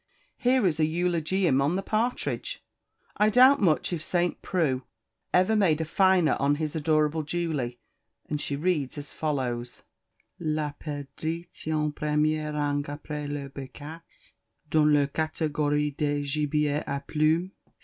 [0.39, 2.63] Here is an eulogium on the partridge.
[3.17, 4.41] I doubt much if St.
[4.41, 4.81] Preux
[5.31, 7.77] ever made a finer on his adorable Julie;"
[8.27, 9.83] and she read as follows:
[10.39, 14.33] "La Perdrix tient Ie premier rang apres la Bécasse,
[14.71, 17.51] dans la cathégorie des gibiers à plumes.